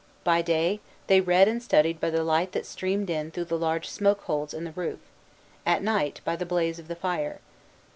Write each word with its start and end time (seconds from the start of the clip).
By 0.23 0.41
day, 0.41 0.79
they 1.05 1.21
read 1.21 1.47
and 1.47 1.61
studied 1.61 1.99
by 1.99 2.09
the 2.09 2.23
light 2.23 2.53
that 2.53 2.65
streamed 2.65 3.07
in 3.11 3.29
through 3.29 3.45
the 3.45 3.55
large 3.59 3.87
smoke 3.87 4.21
holes 4.21 4.51
in 4.51 4.63
the 4.63 4.71
roof, 4.71 4.97
at 5.63 5.83
night, 5.83 6.21
by 6.25 6.35
the 6.35 6.43
blaze 6.43 6.79
of 6.79 6.87
the 6.87 6.95
fire. 6.95 7.39